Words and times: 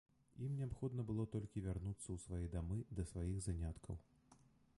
Ім 0.45 0.53
неабходна 0.59 1.03
было 1.09 1.25
толькі 1.35 1.63
вярнуцца 1.67 2.07
ў 2.15 2.25
свае 2.25 2.45
дамы, 2.55 2.79
да 3.01 3.07
сваіх 3.11 3.37
заняткаў. 3.49 3.95